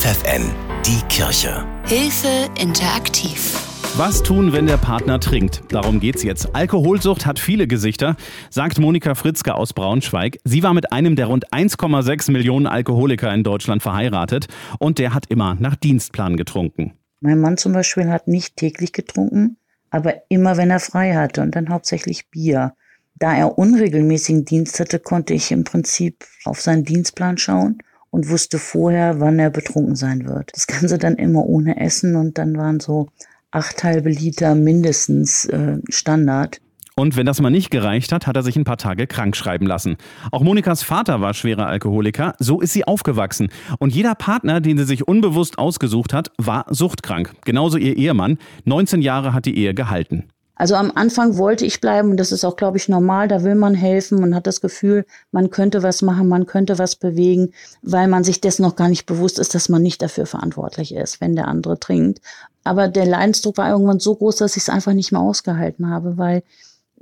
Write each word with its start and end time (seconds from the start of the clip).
FFN, 0.00 0.50
die 0.86 1.02
Kirche. 1.14 1.66
Hilfe 1.84 2.48
interaktiv. 2.58 3.54
Was 3.98 4.22
tun, 4.22 4.50
wenn 4.54 4.66
der 4.66 4.78
Partner 4.78 5.20
trinkt? 5.20 5.60
Darum 5.68 6.00
geht's 6.00 6.22
jetzt. 6.22 6.54
Alkoholsucht 6.56 7.26
hat 7.26 7.38
viele 7.38 7.66
Gesichter, 7.66 8.16
sagt 8.48 8.78
Monika 8.78 9.14
Fritzke 9.14 9.54
aus 9.54 9.74
Braunschweig. 9.74 10.38
Sie 10.42 10.62
war 10.62 10.72
mit 10.72 10.90
einem 10.90 11.16
der 11.16 11.26
rund 11.26 11.52
1,6 11.52 12.30
Millionen 12.30 12.66
Alkoholiker 12.66 13.30
in 13.34 13.44
Deutschland 13.44 13.82
verheiratet 13.82 14.46
und 14.78 14.98
der 14.98 15.12
hat 15.12 15.26
immer 15.28 15.54
nach 15.56 15.76
Dienstplan 15.76 16.38
getrunken. 16.38 16.94
Mein 17.20 17.38
Mann 17.38 17.58
zum 17.58 17.74
Beispiel 17.74 18.08
hat 18.08 18.26
nicht 18.26 18.56
täglich 18.56 18.94
getrunken, 18.94 19.58
aber 19.90 20.14
immer 20.30 20.56
wenn 20.56 20.70
er 20.70 20.80
frei 20.80 21.14
hatte 21.14 21.42
und 21.42 21.54
dann 21.54 21.68
hauptsächlich 21.68 22.30
Bier. 22.30 22.72
Da 23.16 23.36
er 23.36 23.58
unregelmäßigen 23.58 24.46
Dienst 24.46 24.80
hatte, 24.80 24.98
konnte 24.98 25.34
ich 25.34 25.52
im 25.52 25.64
Prinzip 25.64 26.24
auf 26.46 26.58
seinen 26.62 26.86
Dienstplan 26.86 27.36
schauen 27.36 27.82
und 28.10 28.28
wusste 28.28 28.58
vorher, 28.58 29.20
wann 29.20 29.38
er 29.38 29.50
betrunken 29.50 29.96
sein 29.96 30.26
wird. 30.26 30.50
Das 30.54 30.66
Ganze 30.66 30.98
dann 30.98 31.16
immer 31.16 31.46
ohne 31.46 31.80
Essen 31.80 32.16
und 32.16 32.38
dann 32.38 32.56
waren 32.56 32.80
so 32.80 33.08
acht 33.50 33.82
halbe 33.84 34.10
Liter 34.10 34.54
mindestens 34.54 35.44
äh, 35.46 35.78
Standard. 35.88 36.60
Und 36.96 37.16
wenn 37.16 37.24
das 37.24 37.40
mal 37.40 37.50
nicht 37.50 37.70
gereicht 37.70 38.12
hat, 38.12 38.26
hat 38.26 38.36
er 38.36 38.42
sich 38.42 38.56
ein 38.56 38.64
paar 38.64 38.76
Tage 38.76 39.06
krank 39.06 39.34
schreiben 39.34 39.66
lassen. 39.66 39.96
Auch 40.32 40.42
Monikas 40.42 40.82
Vater 40.82 41.22
war 41.22 41.32
schwerer 41.32 41.66
Alkoholiker, 41.66 42.34
so 42.38 42.60
ist 42.60 42.74
sie 42.74 42.84
aufgewachsen. 42.84 43.48
Und 43.78 43.94
jeder 43.94 44.14
Partner, 44.14 44.60
den 44.60 44.76
sie 44.76 44.84
sich 44.84 45.08
unbewusst 45.08 45.58
ausgesucht 45.58 46.12
hat, 46.12 46.30
war 46.36 46.66
suchtkrank. 46.68 47.32
Genauso 47.44 47.78
ihr 47.78 47.96
Ehemann. 47.96 48.36
19 48.64 49.00
Jahre 49.00 49.32
hat 49.32 49.46
die 49.46 49.56
Ehe 49.56 49.72
gehalten. 49.72 50.24
Also 50.60 50.74
am 50.74 50.92
Anfang 50.94 51.38
wollte 51.38 51.64
ich 51.64 51.80
bleiben 51.80 52.10
und 52.10 52.18
das 52.18 52.32
ist 52.32 52.44
auch, 52.44 52.54
glaube 52.54 52.76
ich, 52.76 52.86
normal. 52.86 53.28
Da 53.28 53.44
will 53.44 53.54
man 53.54 53.72
helfen. 53.72 54.20
Man 54.20 54.34
hat 54.34 54.46
das 54.46 54.60
Gefühl, 54.60 55.06
man 55.32 55.48
könnte 55.48 55.82
was 55.82 56.02
machen, 56.02 56.28
man 56.28 56.44
könnte 56.44 56.78
was 56.78 56.96
bewegen, 56.96 57.54
weil 57.80 58.08
man 58.08 58.24
sich 58.24 58.42
dessen 58.42 58.60
noch 58.60 58.76
gar 58.76 58.90
nicht 58.90 59.06
bewusst 59.06 59.38
ist, 59.38 59.54
dass 59.54 59.70
man 59.70 59.80
nicht 59.80 60.02
dafür 60.02 60.26
verantwortlich 60.26 60.94
ist, 60.94 61.22
wenn 61.22 61.34
der 61.34 61.48
andere 61.48 61.80
trinkt. 61.80 62.20
Aber 62.62 62.88
der 62.88 63.06
Leidensdruck 63.06 63.56
war 63.56 63.70
irgendwann 63.70 64.00
so 64.00 64.14
groß, 64.14 64.36
dass 64.36 64.54
ich 64.58 64.64
es 64.64 64.68
einfach 64.68 64.92
nicht 64.92 65.12
mehr 65.12 65.22
ausgehalten 65.22 65.88
habe, 65.88 66.18
weil 66.18 66.42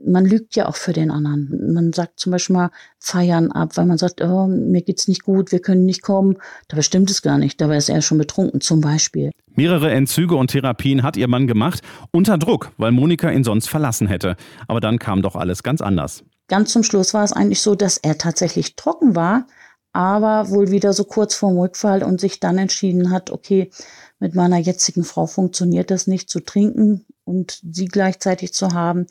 man 0.06 0.24
lügt 0.24 0.54
ja 0.54 0.68
auch 0.68 0.76
für 0.76 0.92
den 0.92 1.10
anderen. 1.10 1.72
Man 1.74 1.92
sagt 1.92 2.20
zum 2.20 2.30
Beispiel 2.30 2.54
mal 2.54 2.70
Feiern 3.00 3.50
ab, 3.50 3.76
weil 3.76 3.86
man 3.86 3.98
sagt, 3.98 4.20
oh, 4.20 4.46
mir 4.46 4.82
geht's 4.82 5.08
nicht 5.08 5.24
gut, 5.24 5.50
wir 5.50 5.58
können 5.58 5.84
nicht 5.84 6.02
kommen. 6.02 6.36
Dabei 6.68 6.82
stimmt 6.82 7.10
es 7.10 7.22
gar 7.22 7.38
nicht. 7.38 7.60
Dabei 7.60 7.78
ist 7.78 7.88
er 7.88 8.02
schon 8.02 8.18
betrunken, 8.18 8.60
zum 8.60 8.80
Beispiel. 8.80 9.32
Mehrere 9.58 9.90
Entzüge 9.90 10.36
und 10.36 10.52
Therapien 10.52 11.02
hat 11.02 11.16
ihr 11.16 11.26
Mann 11.26 11.48
gemacht, 11.48 11.80
unter 12.12 12.38
Druck, 12.38 12.70
weil 12.76 12.92
Monika 12.92 13.28
ihn 13.28 13.42
sonst 13.42 13.68
verlassen 13.68 14.06
hätte. 14.06 14.36
Aber 14.68 14.78
dann 14.78 15.00
kam 15.00 15.20
doch 15.20 15.34
alles 15.34 15.64
ganz 15.64 15.80
anders. 15.80 16.22
Ganz 16.46 16.70
zum 16.70 16.84
Schluss 16.84 17.12
war 17.12 17.24
es 17.24 17.32
eigentlich 17.32 17.60
so, 17.60 17.74
dass 17.74 17.96
er 17.98 18.18
tatsächlich 18.18 18.76
trocken 18.76 19.16
war, 19.16 19.48
aber 19.92 20.50
wohl 20.50 20.70
wieder 20.70 20.92
so 20.92 21.02
kurz 21.02 21.34
vorm 21.34 21.58
Rückfall 21.58 22.04
und 22.04 22.20
sich 22.20 22.38
dann 22.38 22.56
entschieden 22.56 23.10
hat, 23.10 23.32
okay, 23.32 23.72
mit 24.20 24.36
meiner 24.36 24.58
jetzigen 24.58 25.02
Frau 25.02 25.26
funktioniert 25.26 25.90
das 25.90 26.06
nicht 26.06 26.30
zu 26.30 26.38
trinken 26.38 27.04
und 27.28 27.60
sie 27.70 27.86
gleichzeitig 27.86 28.52
zu 28.52 28.72
haben, 28.72 29.06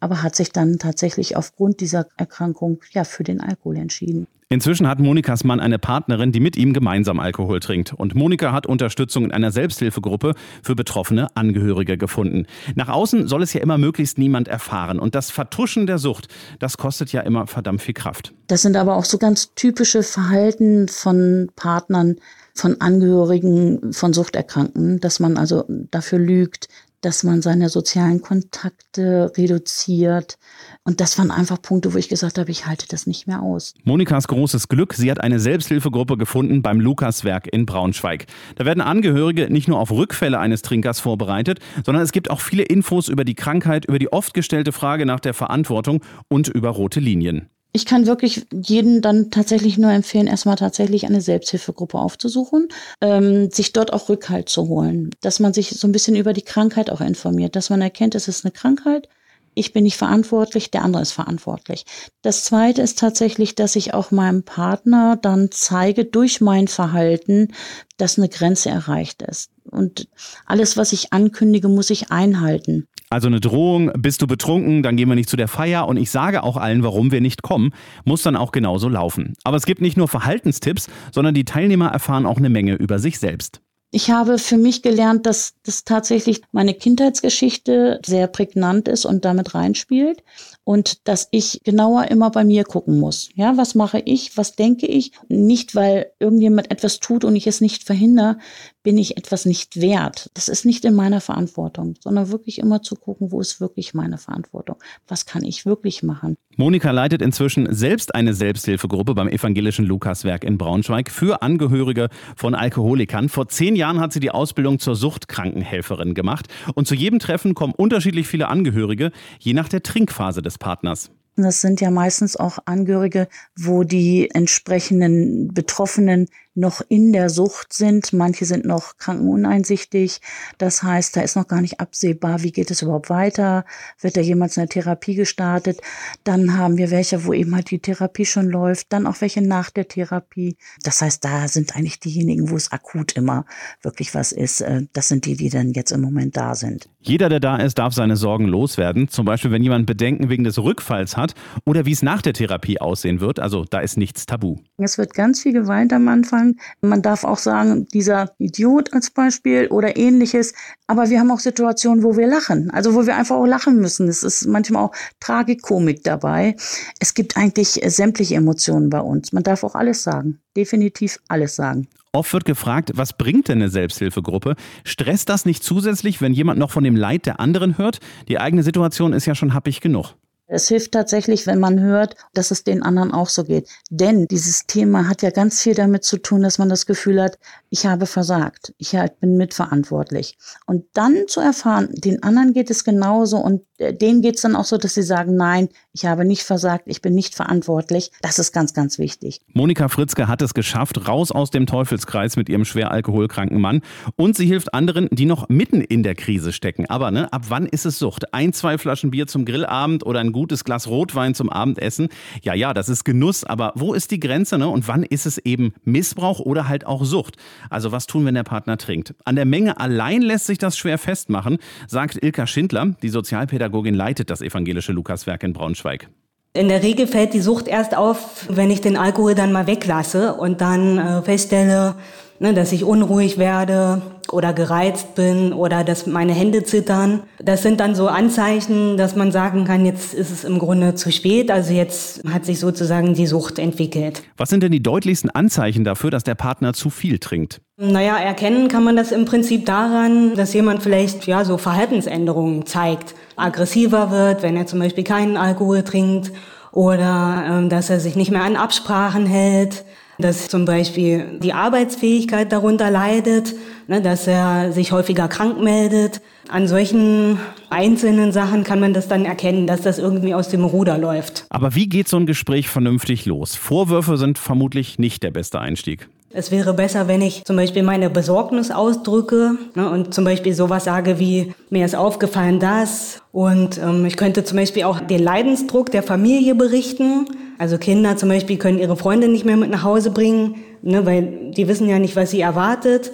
aber 0.00 0.22
hat 0.22 0.34
sich 0.34 0.50
dann 0.50 0.78
tatsächlich 0.78 1.36
aufgrund 1.36 1.80
dieser 1.80 2.06
Erkrankung 2.16 2.80
ja 2.90 3.04
für 3.04 3.22
den 3.22 3.40
Alkohol 3.40 3.76
entschieden. 3.76 4.26
Inzwischen 4.52 4.88
hat 4.88 4.98
Monikas 4.98 5.44
Mann 5.44 5.60
eine 5.60 5.78
Partnerin, 5.78 6.32
die 6.32 6.40
mit 6.40 6.56
ihm 6.56 6.72
gemeinsam 6.72 7.20
Alkohol 7.20 7.60
trinkt. 7.60 7.92
Und 7.92 8.16
Monika 8.16 8.52
hat 8.52 8.66
Unterstützung 8.66 9.26
in 9.26 9.30
einer 9.30 9.52
Selbsthilfegruppe 9.52 10.34
für 10.60 10.74
betroffene 10.74 11.28
Angehörige 11.36 11.96
gefunden. 11.96 12.46
Nach 12.74 12.88
außen 12.88 13.28
soll 13.28 13.44
es 13.44 13.52
ja 13.52 13.60
immer 13.60 13.78
möglichst 13.78 14.18
niemand 14.18 14.48
erfahren. 14.48 14.98
Und 14.98 15.14
das 15.14 15.30
Vertuschen 15.30 15.86
der 15.86 15.98
Sucht, 15.98 16.26
das 16.58 16.78
kostet 16.78 17.12
ja 17.12 17.20
immer 17.20 17.46
verdammt 17.46 17.80
viel 17.80 17.94
Kraft. 17.94 18.34
Das 18.48 18.62
sind 18.62 18.76
aber 18.76 18.96
auch 18.96 19.04
so 19.04 19.18
ganz 19.18 19.54
typische 19.54 20.02
Verhalten 20.02 20.88
von 20.88 21.48
Partnern, 21.54 22.16
von 22.52 22.80
Angehörigen 22.80 23.92
von 23.92 24.12
Suchterkrankten, 24.12 24.98
dass 24.98 25.20
man 25.20 25.36
also 25.36 25.64
dafür 25.68 26.18
lügt, 26.18 26.66
dass 27.00 27.22
man 27.22 27.42
seine 27.42 27.68
sozialen 27.68 28.20
Kontakte 28.20 29.32
reduziert. 29.36 30.38
Und 30.84 31.00
das 31.00 31.18
waren 31.18 31.30
einfach 31.30 31.60
Punkte, 31.60 31.94
wo 31.94 31.98
ich 31.98 32.08
gesagt 32.08 32.38
habe, 32.38 32.50
ich 32.50 32.66
halte 32.66 32.86
das 32.88 33.06
nicht 33.06 33.26
mehr 33.26 33.42
aus. 33.42 33.74
Monikas 33.84 34.28
großes 34.28 34.68
Glück, 34.68 34.94
sie 34.94 35.10
hat 35.10 35.20
eine 35.20 35.40
Selbsthilfegruppe 35.40 36.16
gefunden 36.16 36.62
beim 36.62 36.80
Lukaswerk 36.80 37.46
in 37.52 37.66
Braunschweig. 37.66 38.26
Da 38.56 38.64
werden 38.64 38.80
Angehörige 38.80 39.50
nicht 39.50 39.68
nur 39.68 39.78
auf 39.78 39.90
Rückfälle 39.90 40.38
eines 40.38 40.62
Trinkers 40.62 41.00
vorbereitet, 41.00 41.60
sondern 41.84 42.02
es 42.02 42.12
gibt 42.12 42.30
auch 42.30 42.40
viele 42.40 42.62
Infos 42.62 43.08
über 43.08 43.24
die 43.24 43.34
Krankheit, 43.34 43.86
über 43.86 43.98
die 43.98 44.12
oft 44.12 44.34
gestellte 44.34 44.72
Frage 44.72 45.06
nach 45.06 45.20
der 45.20 45.34
Verantwortung 45.34 46.02
und 46.28 46.48
über 46.48 46.70
rote 46.70 47.00
Linien 47.00 47.48
ich 47.72 47.86
kann 47.86 48.06
wirklich 48.06 48.46
jeden 48.52 49.00
dann 49.00 49.30
tatsächlich 49.30 49.78
nur 49.78 49.90
empfehlen, 49.90 50.26
erstmal 50.26 50.56
tatsächlich 50.56 51.06
eine 51.06 51.20
Selbsthilfegruppe 51.20 51.98
aufzusuchen, 51.98 52.68
ähm, 53.00 53.50
sich 53.50 53.72
dort 53.72 53.92
auch 53.92 54.08
Rückhalt 54.08 54.48
zu 54.48 54.68
holen, 54.68 55.10
dass 55.20 55.40
man 55.40 55.52
sich 55.52 55.70
so 55.70 55.86
ein 55.86 55.92
bisschen 55.92 56.16
über 56.16 56.32
die 56.32 56.42
Krankheit 56.42 56.90
auch 56.90 57.00
informiert, 57.00 57.56
dass 57.56 57.70
man 57.70 57.80
erkennt, 57.80 58.14
es 58.14 58.28
ist 58.28 58.44
eine 58.44 58.52
Krankheit, 58.52 59.08
ich 59.54 59.72
bin 59.72 59.84
nicht 59.84 59.96
verantwortlich, 59.96 60.70
der 60.70 60.82
andere 60.82 61.02
ist 61.02 61.12
verantwortlich. 61.12 61.84
Das 62.22 62.44
zweite 62.44 62.82
ist 62.82 62.98
tatsächlich, 62.98 63.54
dass 63.56 63.74
ich 63.76 63.94
auch 63.94 64.10
meinem 64.10 64.44
Partner 64.44 65.18
dann 65.20 65.48
zeige 65.50 66.04
durch 66.04 66.40
mein 66.40 66.68
Verhalten, 66.68 67.48
dass 67.96 68.16
eine 68.16 68.28
Grenze 68.28 68.70
erreicht 68.70 69.22
ist. 69.22 69.50
Und 69.68 70.08
alles, 70.46 70.76
was 70.76 70.92
ich 70.92 71.12
ankündige, 71.12 71.68
muss 71.68 71.90
ich 71.90 72.10
einhalten. 72.10 72.86
Also 73.12 73.26
eine 73.26 73.40
Drohung, 73.40 73.90
bist 73.98 74.22
du 74.22 74.28
betrunken, 74.28 74.84
dann 74.84 74.96
gehen 74.96 75.08
wir 75.08 75.16
nicht 75.16 75.28
zu 75.28 75.36
der 75.36 75.48
Feier 75.48 75.88
und 75.88 75.96
ich 75.96 76.12
sage 76.12 76.44
auch 76.44 76.56
allen, 76.56 76.84
warum 76.84 77.10
wir 77.10 77.20
nicht 77.20 77.42
kommen, 77.42 77.72
muss 78.04 78.22
dann 78.22 78.36
auch 78.36 78.52
genauso 78.52 78.88
laufen. 78.88 79.34
Aber 79.42 79.56
es 79.56 79.66
gibt 79.66 79.80
nicht 79.80 79.96
nur 79.96 80.06
Verhaltenstipps, 80.06 80.88
sondern 81.12 81.34
die 81.34 81.44
Teilnehmer 81.44 81.88
erfahren 81.88 82.24
auch 82.24 82.36
eine 82.36 82.50
Menge 82.50 82.74
über 82.74 83.00
sich 83.00 83.18
selbst. 83.18 83.60
Ich 83.92 84.10
habe 84.10 84.38
für 84.38 84.56
mich 84.56 84.82
gelernt, 84.82 85.26
dass 85.26 85.54
das 85.64 85.82
tatsächlich 85.82 86.42
meine 86.52 86.74
Kindheitsgeschichte 86.74 88.00
sehr 88.06 88.28
prägnant 88.28 88.86
ist 88.86 89.04
und 89.04 89.24
damit 89.24 89.56
reinspielt 89.56 90.22
und 90.62 91.08
dass 91.08 91.26
ich 91.32 91.60
genauer 91.64 92.04
immer 92.04 92.30
bei 92.30 92.44
mir 92.44 92.62
gucken 92.62 93.00
muss. 93.00 93.30
Ja, 93.34 93.56
was 93.56 93.74
mache 93.74 93.98
ich? 93.98 94.36
Was 94.36 94.54
denke 94.54 94.86
ich? 94.86 95.10
Nicht, 95.28 95.74
weil 95.74 96.12
irgendjemand 96.20 96.70
etwas 96.70 97.00
tut 97.00 97.24
und 97.24 97.34
ich 97.34 97.48
es 97.48 97.60
nicht 97.60 97.82
verhindere, 97.82 98.38
bin 98.82 98.96
ich 98.98 99.16
etwas 99.16 99.44
nicht 99.44 99.80
wert. 99.80 100.30
Das 100.34 100.48
ist 100.48 100.64
nicht 100.64 100.84
in 100.84 100.94
meiner 100.94 101.20
Verantwortung, 101.20 101.94
sondern 102.00 102.30
wirklich 102.30 102.58
immer 102.58 102.82
zu 102.82 102.94
gucken, 102.94 103.30
wo 103.30 103.40
ist 103.40 103.60
wirklich 103.60 103.94
meine 103.94 104.18
Verantwortung? 104.18 104.76
Was 105.06 105.26
kann 105.26 105.44
ich 105.44 105.66
wirklich 105.66 106.02
machen? 106.02 106.36
Monika 106.56 106.90
leitet 106.90 107.22
inzwischen 107.22 107.72
selbst 107.74 108.14
eine 108.14 108.34
Selbsthilfegruppe 108.34 109.14
beim 109.14 109.28
evangelischen 109.28 109.84
Lukaswerk 109.84 110.44
in 110.44 110.58
Braunschweig 110.58 111.10
für 111.10 111.42
Angehörige 111.42 112.08
von 112.36 112.54
Alkoholikern. 112.54 113.28
Vor 113.28 113.48
zehn 113.48 113.76
Jahren 113.76 114.00
hat 114.00 114.12
sie 114.12 114.20
die 114.20 114.30
Ausbildung 114.30 114.78
zur 114.78 114.96
Suchtkrankenhelferin 114.96 116.14
gemacht 116.14 116.48
und 116.74 116.86
zu 116.86 116.94
jedem 116.94 117.18
Treffen 117.18 117.54
kommen 117.54 117.74
unterschiedlich 117.74 118.26
viele 118.26 118.48
Angehörige, 118.48 119.12
je 119.38 119.54
nach 119.54 119.68
der 119.68 119.82
Trinkphase 119.82 120.42
des 120.42 120.58
Partners. 120.58 121.10
Das 121.36 121.60
sind 121.60 121.80
ja 121.80 121.90
meistens 121.90 122.36
auch 122.36 122.58
Angehörige, 122.66 123.28
wo 123.56 123.84
die 123.84 124.30
entsprechenden 124.30 125.54
Betroffenen 125.54 126.28
noch 126.60 126.82
in 126.88 127.12
der 127.12 127.30
Sucht 127.30 127.72
sind. 127.72 128.12
Manche 128.12 128.44
sind 128.44 128.64
noch 128.64 128.98
krankenuneinsichtig. 128.98 130.20
Das 130.58 130.82
heißt, 130.82 131.16
da 131.16 131.22
ist 131.22 131.36
noch 131.36 131.48
gar 131.48 131.60
nicht 131.60 131.80
absehbar, 131.80 132.42
wie 132.42 132.52
geht 132.52 132.70
es 132.70 132.82
überhaupt 132.82 133.10
weiter? 133.10 133.64
Wird 134.00 134.16
da 134.16 134.20
jemals 134.20 134.58
eine 134.58 134.68
Therapie 134.68 135.14
gestartet? 135.14 135.80
Dann 136.24 136.56
haben 136.56 136.76
wir 136.76 136.90
welche, 136.90 137.24
wo 137.24 137.32
eben 137.32 137.54
halt 137.54 137.70
die 137.70 137.80
Therapie 137.80 138.26
schon 138.26 138.48
läuft. 138.48 138.92
Dann 138.92 139.06
auch 139.06 139.20
welche 139.20 139.42
nach 139.42 139.70
der 139.70 139.88
Therapie. 139.88 140.56
Das 140.82 141.00
heißt, 141.00 141.24
da 141.24 141.48
sind 141.48 141.74
eigentlich 141.74 141.98
diejenigen, 141.98 142.50
wo 142.50 142.56
es 142.56 142.70
akut 142.70 143.12
immer 143.12 143.46
wirklich 143.82 144.14
was 144.14 144.32
ist. 144.32 144.60
Äh, 144.60 144.82
das 144.92 145.08
sind 145.08 145.24
die, 145.24 145.36
die 145.36 145.48
dann 145.48 145.72
jetzt 145.72 145.90
im 145.90 146.02
Moment 146.02 146.36
da 146.36 146.54
sind. 146.54 146.88
Jeder, 147.00 147.28
der 147.28 147.40
da 147.40 147.56
ist, 147.56 147.78
darf 147.78 147.94
seine 147.94 148.16
Sorgen 148.16 148.46
loswerden. 148.46 149.08
Zum 149.08 149.24
Beispiel, 149.24 149.50
wenn 149.50 149.62
jemand 149.62 149.86
Bedenken 149.86 150.28
wegen 150.28 150.44
des 150.44 150.58
Rückfalls 150.58 151.16
hat 151.16 151.34
oder 151.64 151.86
wie 151.86 151.92
es 151.92 152.02
nach 152.02 152.20
der 152.20 152.34
Therapie 152.34 152.80
aussehen 152.80 153.20
wird. 153.20 153.40
Also 153.40 153.64
da 153.64 153.80
ist 153.80 153.96
nichts 153.96 154.26
tabu. 154.26 154.58
Es 154.76 154.98
wird 154.98 155.14
ganz 155.14 155.42
viel 155.42 155.52
geweint 155.52 155.92
am 155.92 156.08
Anfang. 156.08 156.49
Man 156.80 157.02
darf 157.02 157.24
auch 157.24 157.38
sagen, 157.38 157.86
dieser 157.88 158.32
Idiot 158.38 158.92
als 158.92 159.10
Beispiel 159.10 159.68
oder 159.68 159.96
ähnliches. 159.96 160.54
Aber 160.86 161.10
wir 161.10 161.20
haben 161.20 161.30
auch 161.30 161.40
Situationen, 161.40 162.02
wo 162.02 162.16
wir 162.16 162.26
lachen. 162.26 162.70
Also 162.70 162.94
wo 162.94 163.06
wir 163.06 163.16
einfach 163.16 163.36
auch 163.36 163.46
lachen 163.46 163.76
müssen. 163.76 164.08
Es 164.08 164.22
ist 164.22 164.46
manchmal 164.46 164.84
auch 164.84 164.92
Tragikomik 165.20 166.04
dabei. 166.04 166.56
Es 166.98 167.14
gibt 167.14 167.36
eigentlich 167.36 167.80
sämtliche 167.86 168.36
Emotionen 168.36 168.90
bei 168.90 169.00
uns. 169.00 169.32
Man 169.32 169.42
darf 169.42 169.64
auch 169.64 169.74
alles 169.74 170.02
sagen. 170.02 170.40
Definitiv 170.56 171.20
alles 171.28 171.56
sagen. 171.56 171.88
Oft 172.12 172.32
wird 172.32 172.44
gefragt, 172.44 172.90
was 172.94 173.12
bringt 173.12 173.46
denn 173.46 173.58
eine 173.58 173.68
Selbsthilfegruppe? 173.68 174.56
Stresst 174.82 175.28
das 175.28 175.44
nicht 175.44 175.62
zusätzlich, 175.62 176.20
wenn 176.20 176.32
jemand 176.32 176.58
noch 176.58 176.72
von 176.72 176.82
dem 176.82 176.96
Leid 176.96 177.24
der 177.26 177.38
anderen 177.38 177.78
hört? 177.78 178.00
Die 178.28 178.40
eigene 178.40 178.64
Situation 178.64 179.12
ist 179.12 179.26
ja 179.26 179.36
schon 179.36 179.54
happig 179.54 179.80
genug. 179.80 180.16
Es 180.52 180.66
hilft 180.66 180.92
tatsächlich, 180.92 181.46
wenn 181.46 181.60
man 181.60 181.78
hört, 181.78 182.16
dass 182.34 182.50
es 182.50 182.64
den 182.64 182.82
anderen 182.82 183.12
auch 183.12 183.28
so 183.28 183.44
geht. 183.44 183.68
Denn 183.88 184.26
dieses 184.26 184.66
Thema 184.66 185.08
hat 185.08 185.22
ja 185.22 185.30
ganz 185.30 185.60
viel 185.60 185.74
damit 185.74 186.04
zu 186.04 186.18
tun, 186.18 186.42
dass 186.42 186.58
man 186.58 186.68
das 186.68 186.86
Gefühl 186.86 187.22
hat, 187.22 187.38
ich 187.70 187.86
habe 187.86 188.06
versagt, 188.06 188.74
ich 188.76 188.96
bin 189.20 189.36
mitverantwortlich. 189.36 190.36
Und 190.66 190.86
dann 190.92 191.28
zu 191.28 191.40
erfahren, 191.40 191.88
den 191.92 192.24
anderen 192.24 192.52
geht 192.52 192.68
es 192.68 192.82
genauso 192.82 193.38
und 193.38 193.62
denen 193.80 194.20
geht's 194.20 194.42
dann 194.42 194.56
auch 194.56 194.64
so, 194.64 194.76
dass 194.76 194.94
sie 194.94 195.02
sagen, 195.02 195.36
nein, 195.36 195.68
ich 195.92 196.04
habe 196.04 196.24
nicht 196.24 196.42
versagt, 196.42 196.84
ich 196.86 197.02
bin 197.02 197.14
nicht 197.14 197.34
verantwortlich. 197.34 198.12
Das 198.22 198.38
ist 198.38 198.52
ganz, 198.52 198.74
ganz 198.74 198.98
wichtig. 198.98 199.40
Monika 199.54 199.88
Fritzke 199.88 200.28
hat 200.28 200.42
es 200.42 200.54
geschafft, 200.54 201.08
raus 201.08 201.32
aus 201.32 201.50
dem 201.50 201.66
Teufelskreis 201.66 202.36
mit 202.36 202.48
ihrem 202.48 202.64
schwer 202.64 202.90
alkoholkranken 202.92 203.60
Mann. 203.60 203.80
Und 204.16 204.36
sie 204.36 204.46
hilft 204.46 204.74
anderen, 204.74 205.08
die 205.10 205.24
noch 205.24 205.48
mitten 205.48 205.80
in 205.80 206.02
der 206.02 206.14
Krise 206.14 206.52
stecken. 206.52 206.86
Aber 206.86 207.10
ne, 207.10 207.32
ab 207.32 207.46
wann 207.48 207.66
ist 207.66 207.86
es 207.86 207.98
Sucht? 207.98 208.34
Ein, 208.34 208.52
zwei 208.52 208.78
Flaschen 208.78 209.10
Bier 209.10 209.26
zum 209.26 209.44
Grillabend 209.44 210.04
oder 210.04 210.20
ein 210.20 210.32
gutes 210.32 210.64
Glas 210.64 210.86
Rotwein 210.86 211.34
zum 211.34 211.48
Abendessen? 211.48 212.08
Ja, 212.42 212.54
ja, 212.54 212.74
das 212.74 212.88
ist 212.88 213.04
Genuss. 213.04 213.44
Aber 213.44 213.72
wo 213.74 213.94
ist 213.94 214.10
die 214.10 214.20
Grenze? 214.20 214.58
Ne? 214.58 214.68
Und 214.68 214.86
wann 214.88 215.02
ist 215.02 215.26
es 215.26 215.38
eben 215.38 215.72
Missbrauch 215.84 216.38
oder 216.38 216.68
halt 216.68 216.86
auch 216.86 217.04
Sucht? 217.04 217.36
Also 217.70 217.92
was 217.92 218.06
tun, 218.06 218.26
wenn 218.26 218.34
der 218.34 218.44
Partner 218.44 218.76
trinkt? 218.76 219.14
An 219.24 219.36
der 219.36 219.46
Menge 219.46 219.80
allein 219.80 220.22
lässt 220.22 220.46
sich 220.46 220.58
das 220.58 220.76
schwer 220.76 220.98
festmachen, 220.98 221.58
sagt 221.88 222.22
Ilka 222.22 222.46
Schindler. 222.46 222.94
Die 223.02 223.08
Sozialpädagogin 223.08 223.69
leitet 223.94 224.30
das 224.30 224.42
evangelische 224.42 224.92
Lukaswerk 224.92 225.42
in 225.42 225.52
Braunschweig. 225.52 226.08
In 226.52 226.68
der 226.68 226.82
Regel 226.82 227.06
fällt 227.06 227.32
die 227.32 227.40
Sucht 227.40 227.68
erst 227.68 227.96
auf, 227.96 228.46
wenn 228.48 228.70
ich 228.70 228.80
den 228.80 228.96
Alkohol 228.96 229.36
dann 229.36 229.52
mal 229.52 229.68
weglasse 229.68 230.34
und 230.34 230.60
dann 230.60 230.98
äh, 230.98 231.22
feststelle, 231.22 231.94
ne, 232.40 232.54
dass 232.54 232.72
ich 232.72 232.82
unruhig 232.82 233.38
werde 233.38 234.02
oder 234.32 234.52
gereizt 234.52 235.14
bin 235.14 235.52
oder 235.52 235.84
dass 235.84 236.06
meine 236.06 236.32
Hände 236.32 236.64
zittern. 236.64 237.22
Das 237.38 237.62
sind 237.62 237.78
dann 237.78 237.94
so 237.94 238.08
Anzeichen, 238.08 238.96
dass 238.96 239.14
man 239.14 239.30
sagen 239.30 239.64
kann, 239.64 239.84
jetzt 239.86 240.12
ist 240.14 240.30
es 240.30 240.42
im 240.42 240.58
Grunde 240.58 240.94
zu 240.96 241.12
spät. 241.12 241.50
Also 241.50 241.72
jetzt 241.72 242.24
hat 242.28 242.44
sich 242.44 242.58
sozusagen 242.58 243.14
die 243.14 243.26
Sucht 243.26 243.58
entwickelt. 243.58 244.22
Was 244.36 244.50
sind 244.50 244.62
denn 244.62 244.72
die 244.72 244.82
deutlichsten 244.82 245.30
Anzeichen 245.30 245.84
dafür, 245.84 246.10
dass 246.10 246.24
der 246.24 246.34
Partner 246.34 246.72
zu 246.72 246.90
viel 246.90 247.18
trinkt? 247.18 247.60
Naja, 247.76 248.16
erkennen 248.16 248.68
kann 248.68 248.84
man 248.84 248.96
das 248.96 249.12
im 249.12 249.24
Prinzip 249.24 249.66
daran, 249.66 250.34
dass 250.34 250.52
jemand 250.52 250.82
vielleicht 250.82 251.26
ja 251.26 251.44
so 251.44 251.58
Verhaltensänderungen 251.58 252.66
zeigt. 252.66 253.14
Aggressiver 253.40 254.10
wird, 254.10 254.42
wenn 254.42 254.56
er 254.56 254.66
zum 254.66 254.78
Beispiel 254.78 255.04
keinen 255.04 255.36
Alkohol 255.36 255.82
trinkt 255.82 256.32
oder 256.72 257.44
ähm, 257.48 257.68
dass 257.68 257.90
er 257.90 258.00
sich 258.00 258.16
nicht 258.16 258.30
mehr 258.30 258.44
an 258.44 258.56
Absprachen 258.56 259.26
hält 259.26 259.84
dass 260.20 260.48
zum 260.48 260.64
Beispiel 260.64 261.38
die 261.42 261.52
Arbeitsfähigkeit 261.52 262.52
darunter 262.52 262.90
leidet, 262.90 263.54
ne, 263.88 264.00
dass 264.00 264.26
er 264.26 264.72
sich 264.72 264.92
häufiger 264.92 265.28
krank 265.28 265.62
meldet. 265.62 266.20
An 266.48 266.66
solchen 266.66 267.38
einzelnen 267.70 268.32
Sachen 268.32 268.64
kann 268.64 268.80
man 268.80 268.92
das 268.92 269.08
dann 269.08 269.24
erkennen, 269.24 269.66
dass 269.66 269.82
das 269.82 269.98
irgendwie 269.98 270.34
aus 270.34 270.48
dem 270.48 270.64
Ruder 270.64 270.98
läuft. 270.98 271.46
Aber 271.50 271.74
wie 271.74 271.88
geht 271.88 272.08
so 272.08 272.16
ein 272.16 272.26
Gespräch 272.26 272.68
vernünftig 272.68 273.26
los? 273.26 273.54
Vorwürfe 273.54 274.16
sind 274.16 274.38
vermutlich 274.38 274.98
nicht 274.98 275.22
der 275.22 275.30
beste 275.30 275.60
Einstieg. 275.60 276.08
Es 276.32 276.52
wäre 276.52 276.74
besser, 276.74 277.08
wenn 277.08 277.22
ich 277.22 277.44
zum 277.44 277.56
Beispiel 277.56 277.82
meine 277.82 278.08
Besorgnis 278.08 278.70
ausdrücke 278.70 279.56
ne, 279.74 279.90
und 279.90 280.14
zum 280.14 280.24
Beispiel 280.24 280.54
sowas 280.54 280.84
sage 280.84 281.18
wie, 281.18 281.54
mir 281.70 281.84
ist 281.84 281.96
aufgefallen 281.96 282.60
das. 282.60 283.20
Und 283.32 283.78
ähm, 283.78 284.06
ich 284.06 284.16
könnte 284.16 284.44
zum 284.44 284.56
Beispiel 284.56 284.84
auch 284.84 285.00
den 285.00 285.20
Leidensdruck 285.20 285.90
der 285.90 286.04
Familie 286.04 286.54
berichten. 286.54 287.26
Also 287.58 287.78
Kinder 287.78 288.16
zum 288.16 288.28
Beispiel 288.28 288.58
können 288.58 288.78
ihre 288.78 288.96
Freunde 288.96 289.26
nicht 289.26 289.44
mehr 289.44 289.56
mit 289.56 289.70
nach 289.70 289.82
Hause 289.82 290.12
bringen, 290.12 290.54
ne, 290.82 291.04
weil 291.04 291.50
die 291.50 291.66
wissen 291.66 291.88
ja 291.88 291.98
nicht, 291.98 292.14
was 292.14 292.30
sie 292.30 292.42
erwartet. 292.42 293.10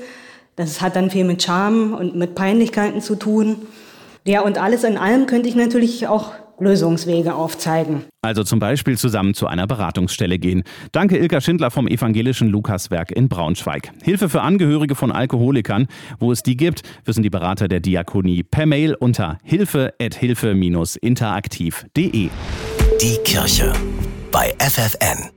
Das 0.56 0.82
hat 0.82 0.94
dann 0.94 1.10
viel 1.10 1.24
mit 1.24 1.42
Charme 1.42 1.94
und 1.94 2.16
mit 2.16 2.34
Peinlichkeiten 2.34 3.00
zu 3.00 3.14
tun. 3.14 3.56
Ja, 4.26 4.42
und 4.42 4.58
alles 4.58 4.84
in 4.84 4.98
allem 4.98 5.24
könnte 5.24 5.48
ich 5.48 5.54
natürlich 5.54 6.06
auch 6.06 6.32
Lösungswege 6.58 7.34
aufzeigen. 7.34 8.04
Also 8.22 8.42
zum 8.42 8.58
Beispiel 8.58 8.98
zusammen 8.98 9.34
zu 9.34 9.46
einer 9.46 9.66
Beratungsstelle 9.66 10.38
gehen. 10.38 10.62
Danke 10.92 11.18
Ilka 11.18 11.40
Schindler 11.40 11.70
vom 11.70 11.86
evangelischen 11.86 12.48
Lukaswerk 12.48 13.12
in 13.12 13.28
Braunschweig. 13.28 13.92
Hilfe 14.02 14.28
für 14.28 14.42
Angehörige 14.42 14.94
von 14.94 15.12
Alkoholikern. 15.12 15.86
Wo 16.18 16.32
es 16.32 16.42
die 16.42 16.56
gibt, 16.56 16.82
wissen 17.04 17.22
die 17.22 17.30
Berater 17.30 17.68
der 17.68 17.80
Diakonie 17.80 18.42
per 18.42 18.66
Mail 18.66 18.94
unter 18.94 19.38
hilfe-interaktiv.de. 19.44 22.28
Die 23.00 23.16
Kirche 23.24 23.72
bei 24.32 24.54
FFN. 24.58 25.35